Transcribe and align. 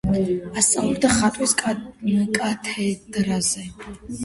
ასწავლიდა 0.61 1.11
ხატვის 1.17 1.53
კათედრაზე. 1.61 3.69